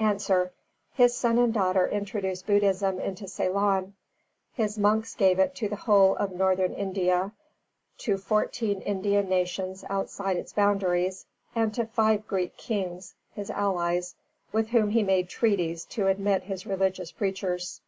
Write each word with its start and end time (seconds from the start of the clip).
A. 0.28 0.50
His 0.94 1.14
son 1.16 1.38
and 1.38 1.54
daughter 1.54 1.86
introduced 1.86 2.44
Buddhism 2.48 2.98
into 2.98 3.28
Ceylon: 3.28 3.94
his 4.52 4.76
monks 4.76 5.14
gave 5.14 5.38
it 5.38 5.54
to 5.54 5.68
the 5.68 5.76
whole 5.76 6.16
of 6.16 6.32
Northern 6.32 6.72
India, 6.74 7.30
to 7.98 8.18
fourteen 8.18 8.80
Indian 8.80 9.28
nations 9.28 9.84
outside 9.88 10.38
its 10.38 10.52
boundaries, 10.52 11.24
and 11.54 11.72
to 11.74 11.86
five 11.86 12.26
Greek 12.26 12.56
kings, 12.56 13.14
his 13.34 13.48
allies, 13.48 14.16
with 14.50 14.70
whom 14.70 14.90
he 14.90 15.04
made 15.04 15.28
treaties 15.28 15.84
to 15.84 16.08
admit 16.08 16.42
his 16.42 16.66
religious 16.66 17.12
preachers. 17.12 17.80